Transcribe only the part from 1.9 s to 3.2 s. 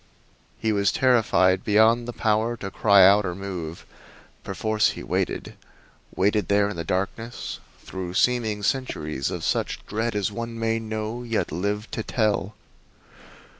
the power to cry